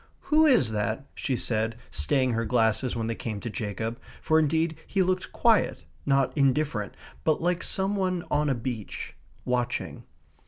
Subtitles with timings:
[0.33, 4.77] "Who is that?" she said, staying her glasses when they came to Jacob, for indeed
[4.87, 10.03] he looked quiet, not indifferent, but like some one on a beach, watching.